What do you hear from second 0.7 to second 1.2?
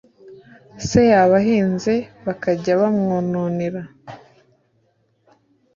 se